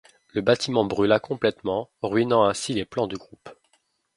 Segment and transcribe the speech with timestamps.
[0.29, 3.49] Le bâtiment brula complètement, ruinant ainsi les plans du groupe.